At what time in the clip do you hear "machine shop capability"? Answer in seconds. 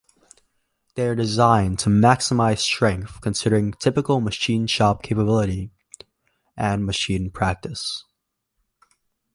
4.19-5.69